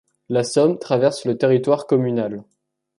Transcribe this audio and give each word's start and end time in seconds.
La 0.29 0.43
Somme 0.43 0.79
traverse 0.79 1.25
le 1.25 1.37
territoire 1.37 1.85
communal. 1.85 2.43